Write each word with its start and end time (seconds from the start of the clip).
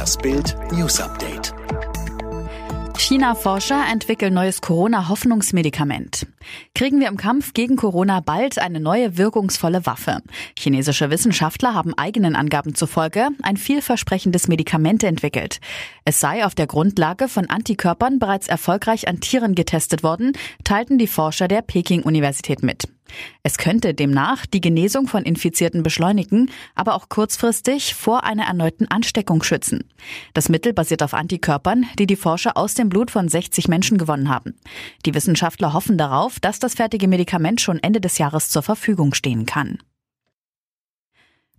Das 0.00 0.16
Bild 0.16 0.56
News 0.72 0.98
Update. 0.98 1.52
China-Forscher 2.96 3.84
entwickeln 3.92 4.32
neues 4.32 4.62
Corona-Hoffnungsmedikament. 4.62 6.26
Kriegen 6.74 7.00
wir 7.00 7.08
im 7.08 7.16
Kampf 7.16 7.52
gegen 7.52 7.76
Corona 7.76 8.20
bald 8.20 8.58
eine 8.58 8.80
neue 8.80 9.18
wirkungsvolle 9.18 9.84
Waffe? 9.86 10.22
Chinesische 10.58 11.10
Wissenschaftler 11.10 11.74
haben 11.74 11.94
eigenen 11.94 12.36
Angaben 12.36 12.74
zufolge 12.74 13.28
ein 13.42 13.56
vielversprechendes 13.56 14.48
Medikament 14.48 15.04
entwickelt. 15.04 15.60
Es 16.04 16.20
sei 16.20 16.44
auf 16.44 16.54
der 16.54 16.66
Grundlage 16.66 17.28
von 17.28 17.50
Antikörpern 17.50 18.18
bereits 18.18 18.48
erfolgreich 18.48 19.08
an 19.08 19.20
Tieren 19.20 19.54
getestet 19.54 20.02
worden, 20.02 20.32
teilten 20.64 20.98
die 20.98 21.06
Forscher 21.06 21.48
der 21.48 21.62
Peking-Universität 21.62 22.62
mit. 22.62 22.88
Es 23.42 23.58
könnte 23.58 23.94
demnach 23.94 24.46
die 24.46 24.60
Genesung 24.60 25.06
von 25.08 25.24
Infizierten 25.24 25.82
beschleunigen, 25.82 26.50
aber 26.74 26.94
auch 26.94 27.08
kurzfristig 27.08 27.94
vor 27.94 28.24
einer 28.24 28.44
erneuten 28.44 28.86
Ansteckung 28.88 29.42
schützen. 29.42 29.84
Das 30.34 30.48
Mittel 30.48 30.72
basiert 30.72 31.02
auf 31.02 31.14
Antikörpern, 31.14 31.86
die 31.98 32.06
die 32.06 32.16
Forscher 32.16 32.56
aus 32.56 32.74
dem 32.74 32.88
Blut 32.88 33.10
von 33.10 33.28
60 33.28 33.68
Menschen 33.68 33.98
gewonnen 33.98 34.28
haben. 34.28 34.54
Die 35.06 35.14
Wissenschaftler 35.14 35.72
hoffen 35.72 35.98
darauf, 35.98 36.29
dass 36.38 36.58
das 36.58 36.74
fertige 36.74 37.08
Medikament 37.08 37.60
schon 37.60 37.78
Ende 37.82 38.00
des 38.00 38.18
Jahres 38.18 38.50
zur 38.50 38.62
Verfügung 38.62 39.14
stehen 39.14 39.46
kann. 39.46 39.78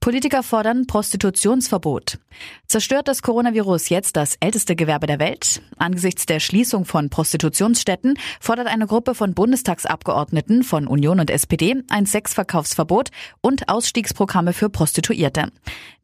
Politiker 0.00 0.44
fordern 0.44 0.86
Prostitutionsverbot. 0.86 2.18
Zerstört 2.66 3.08
das 3.08 3.20
Coronavirus 3.20 3.88
jetzt 3.88 4.16
das 4.16 4.36
älteste 4.38 4.76
Gewerbe 4.76 5.06
der 5.06 5.18
Welt? 5.18 5.60
Angesichts 5.76 6.24
der 6.24 6.38
Schließung 6.38 6.84
von 6.84 7.10
Prostitutionsstätten 7.10 8.16
fordert 8.40 8.68
eine 8.68 8.86
Gruppe 8.86 9.14
von 9.14 9.34
Bundestagsabgeordneten 9.34 10.62
von 10.62 10.86
Union 10.86 11.18
und 11.18 11.30
SPD 11.30 11.82
ein 11.90 12.06
Sexverkaufsverbot 12.06 13.10
und 13.40 13.68
Ausstiegsprogramme 13.68 14.52
für 14.52 14.70
Prostituierte. 14.70 15.50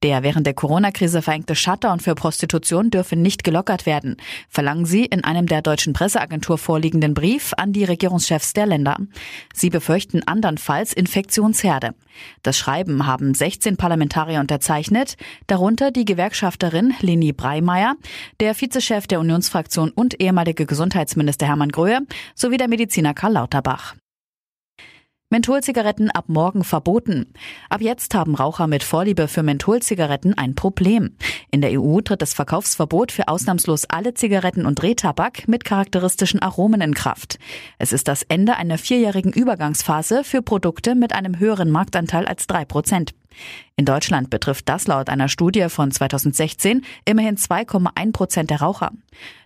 Der 0.05 0.23
während 0.23 0.47
der 0.47 0.53
Corona-Krise 0.53 1.23
verhängte 1.23 1.55
Shutdown 1.55 1.99
für 1.99 2.15
Prostitution 2.15 2.91
dürfe 2.91 3.17
nicht 3.17 3.43
gelockert 3.43 3.87
werden, 3.87 4.19
verlangen 4.51 4.85
sie 4.85 5.07
in 5.07 5.25
einem 5.25 5.47
der 5.47 5.63
deutschen 5.63 5.95
Presseagentur 5.95 6.59
vorliegenden 6.59 7.15
Brief 7.15 7.55
an 7.57 7.73
die 7.73 7.85
Regierungschefs 7.85 8.53
der 8.53 8.67
Länder. 8.67 8.99
Sie 9.55 9.71
befürchten 9.71 10.23
andernfalls 10.23 10.93
Infektionsherde. 10.93 11.95
Das 12.43 12.59
Schreiben 12.59 13.07
haben 13.07 13.33
16 13.33 13.79
Parlamentarier 13.79 14.41
unterzeichnet, 14.41 15.17
darunter 15.47 15.91
die 15.91 16.05
Gewerkschafterin 16.05 16.93
Leni 17.01 17.33
Breimeyer, 17.33 17.95
der 18.41 18.55
Vizechef 18.55 19.07
der 19.07 19.21
Unionsfraktion 19.21 19.89
und 19.89 20.21
ehemalige 20.21 20.67
Gesundheitsminister 20.67 21.47
Hermann 21.47 21.73
Gröhe 21.73 22.01
sowie 22.35 22.59
der 22.59 22.69
Mediziner 22.69 23.15
Karl 23.15 23.33
Lauterbach. 23.33 23.95
Mentholzigaretten 25.35 26.13
ab 26.13 26.27
morgen 26.29 26.63
verboten. 26.63 27.27
Ab 27.69 27.81
jetzt 27.81 28.15
haben 28.15 28.37
Raucher 28.37 28.69
mit 28.69 28.85
Vorliebe 28.85 29.27
für 29.27 29.43
Mentholzigaretten 29.43 30.39
ein 30.39 30.55
Problem. 30.55 31.17
In 31.51 31.61
der 31.61 31.73
EU 31.81 32.01
tritt 32.03 32.23
das 32.23 32.35
Verkaufsverbot 32.35 33.11
für 33.11 33.27
ausnahmslos 33.27 33.85
alle 33.87 34.15
Zigaretten 34.15 34.65
und 34.65 34.81
Drehtabak 34.81 35.49
mit 35.49 35.65
charakteristischen 35.65 36.41
Aromen 36.41 36.81
in 36.81 36.95
Kraft. 36.95 37.41
Es 37.81 37.93
ist 37.93 38.07
das 38.07 38.23
Ende 38.23 38.55
einer 38.55 38.79
vierjährigen 38.79 39.33
Übergangsphase 39.33 40.23
für 40.23 40.41
Produkte 40.41 40.95
mit 40.95 41.13
einem 41.13 41.41
höheren 41.41 41.69
Marktanteil 41.69 42.27
als 42.27 42.47
drei 42.47 42.65
Prozent. 42.65 43.13
In 43.77 43.85
Deutschland 43.85 44.31
betrifft 44.31 44.69
das 44.69 44.87
laut 44.87 45.09
einer 45.09 45.29
Studie 45.29 45.67
von 45.69 45.91
2016 45.91 46.83
immerhin 47.05 47.37
2,1 47.37 48.13
Prozent 48.13 48.51
der 48.51 48.61
Raucher. 48.61 48.93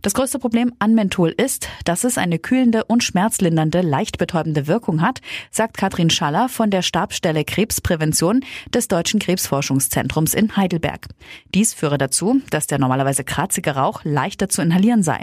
Das 0.02 0.12
größte 0.12 0.38
Problem 0.38 0.74
an 0.78 0.94
Menthol 0.94 1.30
ist, 1.30 1.68
dass 1.84 2.04
es 2.04 2.18
eine 2.18 2.38
kühlende 2.38 2.84
und 2.84 3.02
schmerzlindernde, 3.02 3.80
leicht 3.80 4.18
betäubende 4.18 4.66
Wirkung 4.66 5.00
hat, 5.00 5.20
sagt 5.50 5.78
Katrin 5.78 6.10
Schaller 6.10 6.50
von 6.50 6.70
der 6.70 6.82
Stabsstelle 6.82 7.44
Krebsprävention 7.44 8.44
des 8.74 8.88
Deutschen 8.88 9.18
Krebsforschungszentrums 9.18 10.34
in 10.34 10.56
Heidelberg. 10.56 11.06
Dies 11.54 11.72
führe 11.72 11.96
dazu, 11.96 12.42
dass 12.50 12.66
der 12.66 12.78
normalerweise 12.78 13.24
kratzige 13.24 13.76
Rauch 13.76 14.02
leichter 14.04 14.50
zu 14.50 14.60
inhalieren 14.60 15.02
sei. 15.02 15.22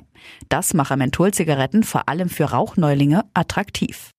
Das 0.50 0.74
mache 0.74 0.98
Mentholzigaretten 0.98 1.84
vor 1.84 2.10
allem 2.10 2.30
für 2.30 2.46
Rauchneulinge 2.46 3.24
attraktiv. 3.36 4.10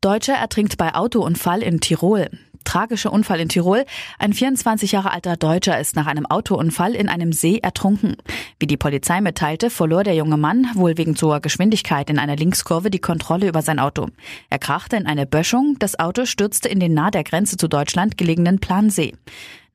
Deutscher 0.00 0.34
ertrinkt 0.34 0.78
bei 0.78 0.94
Autounfall 0.94 1.62
in 1.62 1.80
Tirol 1.80 2.30
tragische 2.64 3.10
Unfall 3.10 3.40
in 3.40 3.48
Tirol. 3.48 3.84
Ein 4.18 4.32
24 4.32 4.92
Jahre 4.92 5.12
alter 5.12 5.36
Deutscher 5.36 5.78
ist 5.78 5.96
nach 5.96 6.06
einem 6.06 6.26
Autounfall 6.26 6.94
in 6.94 7.08
einem 7.08 7.32
See 7.32 7.58
ertrunken. 7.58 8.16
Wie 8.58 8.66
die 8.66 8.76
Polizei 8.76 9.20
mitteilte, 9.20 9.70
verlor 9.70 10.04
der 10.04 10.14
junge 10.14 10.36
Mann 10.36 10.66
wohl 10.74 10.98
wegen 10.98 11.16
zu 11.16 11.28
hoher 11.28 11.40
Geschwindigkeit 11.40 12.10
in 12.10 12.18
einer 12.18 12.36
Linkskurve 12.36 12.90
die 12.90 12.98
Kontrolle 12.98 13.48
über 13.48 13.62
sein 13.62 13.78
Auto. 13.78 14.08
Er 14.50 14.58
krachte 14.58 14.96
in 14.96 15.06
eine 15.06 15.26
Böschung, 15.26 15.76
das 15.78 15.98
Auto 15.98 16.26
stürzte 16.26 16.68
in 16.68 16.80
den 16.80 16.94
nahe 16.94 17.10
der 17.10 17.24
Grenze 17.24 17.56
zu 17.56 17.68
Deutschland 17.68 18.18
gelegenen 18.18 18.58
Plansee. 18.58 19.14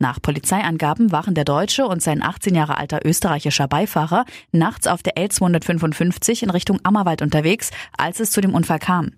Nach 0.04 0.22
Polizeiangaben 0.22 1.14
waren 1.14 1.34
der 1.34 1.46
Deutsche 1.46 1.88
und 1.88 2.02
sein 2.02 2.22
18 2.22 2.54
Jahre 2.54 2.78
alter 2.78 3.06
österreichischer 3.06 3.70
Beifahrer 3.70 4.26
nachts 4.52 4.86
auf 4.86 5.02
der 5.02 5.16
L255 5.16 6.44
in 6.44 6.50
Richtung 6.50 6.82
Ammerwald 6.84 7.22
unterwegs, 7.22 7.72
als 7.98 8.20
es 8.20 8.32
zu 8.32 8.42
dem 8.42 8.54
Unfall 8.54 8.80
kam. 8.80 9.12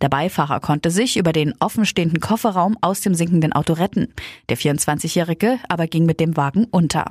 Der 0.00 0.08
Beifahrer 0.08 0.58
konnte 0.58 0.90
sich 0.90 1.16
über 1.16 1.32
den 1.32 1.54
offenstehenden 1.60 2.18
Kofferraum 2.18 2.76
aus 2.80 3.02
dem 3.02 3.14
sinkenden 3.14 3.52
Auto 3.52 3.74
retten. 3.74 4.12
Der 4.48 4.58
24-Jährige 4.58 5.60
aber 5.68 5.86
ging 5.86 6.06
mit 6.06 6.18
dem 6.18 6.36
Wagen 6.36 6.66
unter. 6.72 7.04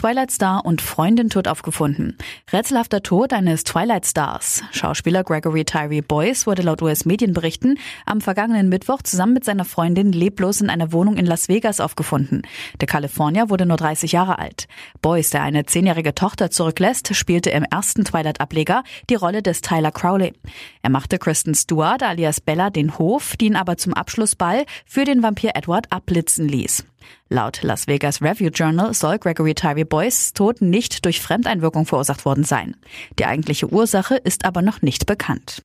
Twilight 0.00 0.30
Star 0.30 0.64
und 0.64 0.80
Freundin 0.80 1.28
tot 1.28 1.46
aufgefunden. 1.46 2.16
Rätselhafter 2.50 3.02
Tod 3.02 3.34
eines 3.34 3.64
Twilight 3.64 4.06
Stars. 4.06 4.62
Schauspieler 4.72 5.24
Gregory 5.24 5.66
Tyree 5.66 6.00
Boyce 6.00 6.46
wurde 6.46 6.62
laut 6.62 6.80
US-Medienberichten 6.80 7.78
am 8.06 8.22
vergangenen 8.22 8.70
Mittwoch 8.70 9.02
zusammen 9.02 9.34
mit 9.34 9.44
seiner 9.44 9.66
Freundin 9.66 10.12
leblos 10.12 10.62
in 10.62 10.70
einer 10.70 10.94
Wohnung 10.94 11.18
in 11.18 11.26
Las 11.26 11.50
Vegas 11.50 11.80
aufgefunden. 11.80 12.40
Der 12.80 12.88
Kalifornier 12.88 13.50
wurde 13.50 13.66
nur 13.66 13.76
30 13.76 14.12
Jahre 14.12 14.38
alt. 14.38 14.68
Boyce, 15.02 15.28
der 15.28 15.42
eine 15.42 15.66
zehnjährige 15.66 16.14
Tochter 16.14 16.50
zurücklässt, 16.50 17.14
spielte 17.14 17.50
im 17.50 17.64
ersten 17.64 18.02
Twilight-Ableger 18.02 18.84
die 19.10 19.16
Rolle 19.16 19.42
des 19.42 19.60
Tyler 19.60 19.92
Crowley. 19.92 20.32
Er 20.80 20.88
machte 20.88 21.18
Kristen 21.18 21.54
Stewart 21.54 22.02
alias 22.02 22.40
Bella 22.40 22.70
den 22.70 22.96
Hof, 22.96 23.36
die 23.36 23.48
ihn 23.48 23.56
aber 23.56 23.76
zum 23.76 23.92
Abschlussball 23.92 24.64
für 24.86 25.04
den 25.04 25.22
Vampir 25.22 25.50
Edward 25.56 25.92
abblitzen 25.92 26.48
ließ. 26.48 26.86
Laut 27.32 27.62
Las 27.62 27.86
Vegas 27.86 28.20
Review 28.20 28.50
Journal 28.50 28.92
soll 28.92 29.16
Gregory 29.18 29.54
Tyree 29.54 29.84
Boyce 29.84 30.32
Tod 30.32 30.60
nicht 30.60 31.04
durch 31.04 31.20
Fremdeinwirkung 31.20 31.86
verursacht 31.86 32.24
worden 32.24 32.42
sein. 32.42 32.74
Die 33.20 33.24
eigentliche 33.24 33.72
Ursache 33.72 34.16
ist 34.16 34.44
aber 34.44 34.62
noch 34.62 34.82
nicht 34.82 35.06
bekannt. 35.06 35.62